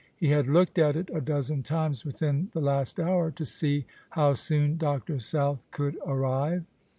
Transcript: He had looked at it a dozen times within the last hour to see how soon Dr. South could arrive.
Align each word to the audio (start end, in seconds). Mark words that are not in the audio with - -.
He 0.15 0.29
had 0.29 0.47
looked 0.47 0.79
at 0.79 0.95
it 0.95 1.11
a 1.13 1.21
dozen 1.21 1.61
times 1.61 2.03
within 2.03 2.49
the 2.53 2.59
last 2.59 2.99
hour 2.99 3.29
to 3.29 3.45
see 3.45 3.85
how 4.09 4.33
soon 4.33 4.77
Dr. 4.77 5.19
South 5.19 5.69
could 5.69 5.95
arrive. 6.03 6.65